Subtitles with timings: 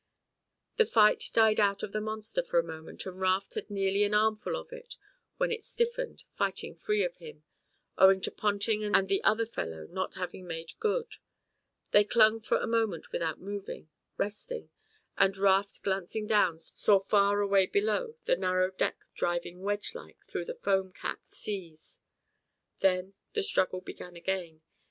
[0.77, 4.15] The fight died out of the monster for a moment and Raft had nearly an
[4.15, 4.99] armful of it in
[5.37, 7.43] when it stiffened, fighting free of him,
[7.99, 11.17] owing to Ponting and the other fellow not having made good.
[11.91, 14.71] They clung for a moment without moving, resting,
[15.19, 20.45] and Raft glancing down saw far away below the narrow deck driving wedge like through
[20.45, 21.99] the foam capped seas.
[22.79, 24.61] Then the struggle began again.